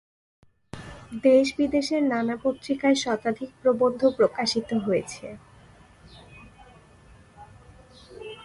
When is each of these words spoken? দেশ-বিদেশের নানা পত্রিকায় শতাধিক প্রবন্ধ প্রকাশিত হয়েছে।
দেশ-বিদেশের 1.23 2.01
নানা 2.03 2.35
পত্রিকায় 2.43 2.95
শতাধিক 2.95 3.49
প্রবন্ধ 3.61 4.01
প্রকাশিত 4.17 4.69
হয়েছে। 4.85 5.27